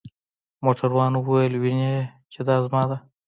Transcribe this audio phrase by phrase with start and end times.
[0.63, 2.97] موټروان وویل: وینې يې؟ چې دا زما ده.